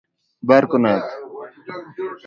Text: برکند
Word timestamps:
برکند 0.49 0.97